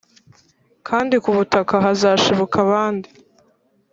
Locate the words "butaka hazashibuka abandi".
1.37-3.09